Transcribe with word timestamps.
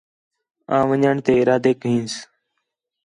آں 0.75 0.83
ون٘ڄݨ 0.89 1.15
تے 1.25 1.33
ارادیک 1.41 1.79
ہنس 1.91 2.13